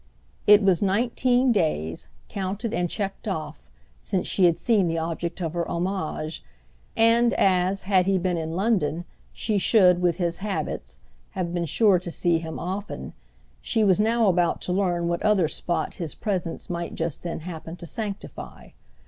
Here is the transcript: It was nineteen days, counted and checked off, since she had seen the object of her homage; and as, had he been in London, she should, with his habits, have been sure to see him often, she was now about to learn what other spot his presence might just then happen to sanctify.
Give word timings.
It 0.47 0.63
was 0.63 0.81
nineteen 0.81 1.51
days, 1.51 2.07
counted 2.27 2.73
and 2.73 2.89
checked 2.89 3.27
off, 3.27 3.67
since 3.99 4.25
she 4.25 4.45
had 4.45 4.57
seen 4.57 4.87
the 4.87 4.97
object 4.97 5.41
of 5.43 5.53
her 5.53 5.69
homage; 5.69 6.43
and 6.97 7.35
as, 7.35 7.83
had 7.83 8.07
he 8.07 8.17
been 8.17 8.35
in 8.35 8.55
London, 8.55 9.05
she 9.31 9.59
should, 9.59 10.01
with 10.01 10.17
his 10.17 10.37
habits, 10.37 11.01
have 11.37 11.53
been 11.53 11.65
sure 11.65 11.99
to 11.99 12.09
see 12.09 12.39
him 12.39 12.57
often, 12.57 13.13
she 13.61 13.83
was 13.83 13.99
now 13.99 14.27
about 14.27 14.59
to 14.61 14.73
learn 14.73 15.07
what 15.07 15.21
other 15.21 15.47
spot 15.47 15.93
his 15.93 16.15
presence 16.15 16.67
might 16.67 16.95
just 16.95 17.21
then 17.21 17.41
happen 17.41 17.75
to 17.75 17.85
sanctify. 17.85 18.69